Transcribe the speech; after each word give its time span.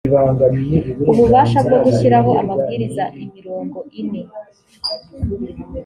ububasha 1.11 1.59
bwo 1.65 1.77
gushyiraho 1.83 2.29
amabwiriza 2.41 3.03
imirongo 3.23 3.79
ine 4.01 4.21